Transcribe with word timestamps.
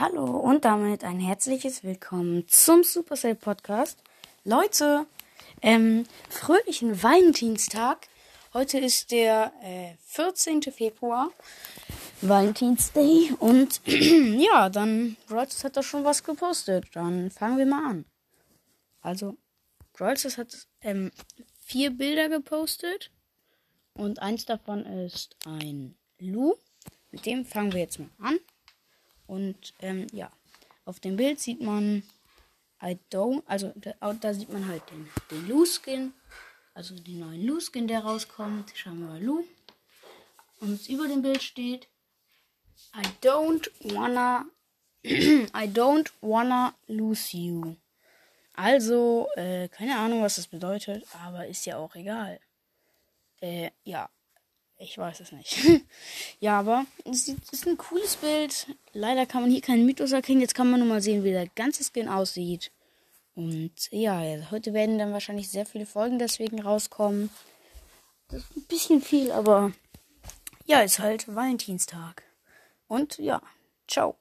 Hallo 0.00 0.26
und 0.26 0.64
damit 0.64 1.02
ein 1.02 1.18
herzliches 1.18 1.82
Willkommen 1.82 2.46
zum 2.46 2.84
Supercell 2.84 3.34
Podcast. 3.34 4.00
Leute, 4.44 5.06
ähm, 5.60 6.04
fröhlichen 6.30 7.02
Valentinstag. 7.02 8.06
Heute 8.54 8.78
ist 8.78 9.10
der 9.10 9.52
äh, 9.60 9.96
14. 10.04 10.62
Februar, 10.62 11.32
Valentinsday. 12.20 13.32
Und 13.40 13.80
ja, 13.86 14.68
dann, 14.68 15.16
Brawlstars 15.26 15.64
hat 15.64 15.76
da 15.76 15.82
schon 15.82 16.04
was 16.04 16.22
gepostet. 16.22 16.84
Dann 16.92 17.32
fangen 17.32 17.58
wir 17.58 17.66
mal 17.66 17.90
an. 17.90 18.04
Also, 19.00 19.36
Brawlstars 19.94 20.38
hat 20.38 20.68
ähm, 20.80 21.10
vier 21.58 21.90
Bilder 21.90 22.28
gepostet. 22.28 23.10
Und 23.94 24.22
eins 24.22 24.44
davon 24.44 24.86
ist 24.86 25.34
ein 25.44 25.96
Lu. 26.20 26.54
Mit 27.10 27.26
dem 27.26 27.44
fangen 27.44 27.72
wir 27.72 27.80
jetzt 27.80 27.98
mal 27.98 28.10
an. 28.20 28.38
Und 29.28 29.74
ähm, 29.80 30.08
ja, 30.12 30.32
auf 30.84 30.98
dem 30.98 31.16
Bild 31.16 31.38
sieht 31.38 31.60
man 31.60 32.02
I 32.82 32.98
don't, 33.12 33.42
also 33.46 33.72
da, 33.76 34.12
da 34.14 34.34
sieht 34.34 34.52
man 34.52 34.66
halt 34.66 34.82
den, 34.90 35.08
den 35.30 35.48
Lu-Skin, 35.48 36.12
also 36.74 36.94
den 36.96 37.20
neuen 37.20 37.44
Lu-Skin, 37.44 37.86
der 37.86 38.00
rauskommt. 38.00 38.72
Schauen 38.74 39.00
wir 39.00 39.08
mal 39.08 39.22
Lu. 39.22 39.44
Und 40.60 40.88
über 40.88 41.06
dem 41.06 41.22
Bild 41.22 41.42
steht 41.42 41.88
I 42.96 43.06
don't 43.22 43.68
wanna 43.94 44.46
I 45.04 45.68
don't 45.68 46.10
wanna 46.20 46.74
lose 46.86 47.36
you. 47.36 47.76
Also, 48.54 49.28
äh, 49.36 49.68
keine 49.68 49.96
Ahnung, 49.98 50.22
was 50.22 50.36
das 50.36 50.48
bedeutet, 50.48 51.06
aber 51.24 51.46
ist 51.46 51.64
ja 51.66 51.76
auch 51.76 51.94
egal. 51.94 52.40
Äh, 53.40 53.70
ja, 53.84 54.10
ich 54.78 54.96
weiß 54.96 55.20
es 55.20 55.32
nicht. 55.32 55.58
ja, 56.40 56.58
aber 56.58 56.86
es 57.04 57.28
ist 57.28 57.66
ein 57.66 57.76
cooles 57.76 58.16
Bild. 58.16 58.68
Leider 58.92 59.26
kann 59.26 59.42
man 59.42 59.50
hier 59.50 59.60
keinen 59.60 59.84
Mythos 59.84 60.12
erkennen. 60.12 60.40
Jetzt 60.40 60.54
kann 60.54 60.70
man 60.70 60.80
nur 60.80 60.88
mal 60.88 61.02
sehen, 61.02 61.24
wie 61.24 61.32
der 61.32 61.48
ganze 61.48 61.82
Skin 61.84 62.08
aussieht. 62.08 62.70
Und 63.34 63.72
ja, 63.90 64.20
heute 64.50 64.72
werden 64.72 64.98
dann 64.98 65.12
wahrscheinlich 65.12 65.48
sehr 65.48 65.66
viele 65.66 65.86
Folgen 65.86 66.18
deswegen 66.18 66.60
rauskommen. 66.60 67.30
Das 68.28 68.42
ist 68.42 68.56
ein 68.56 68.66
bisschen 68.66 69.00
viel, 69.00 69.32
aber 69.32 69.72
ja, 70.66 70.80
ist 70.80 70.98
halt 70.98 71.34
Valentinstag. 71.34 72.24
Und 72.88 73.18
ja, 73.18 73.40
ciao. 73.86 74.16